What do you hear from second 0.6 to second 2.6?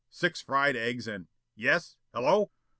eggs and yes? Hello!"